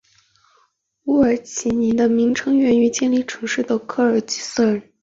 [1.03, 4.81] 乌尔齐尼的名称源于建立城市的科尔基斯人。